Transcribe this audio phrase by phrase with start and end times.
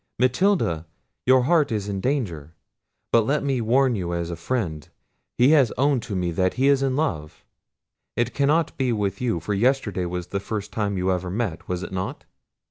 [0.17, 0.87] Matilda,
[1.27, 2.55] your heart is in danger,
[3.11, 4.89] but let me warn you as a friend,
[5.37, 7.45] he has owned to me that he is in love;
[8.15, 11.91] it cannot be with you, for yesterday was the first time you ever met—was it
[11.91, 12.25] not?"